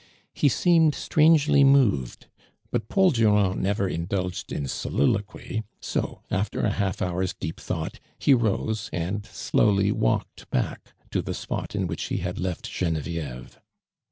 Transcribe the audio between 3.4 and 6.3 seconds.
jiever indulged in soliloquy, so